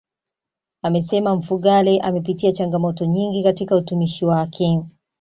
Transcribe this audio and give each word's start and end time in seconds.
Amesema 0.81 1.35
Mfugale 1.35 1.99
amepitia 1.99 2.51
changamoto 2.51 3.05
nyingi 3.05 3.43
katika 3.43 3.75
utumishi 3.75 4.25
wake 4.25 4.81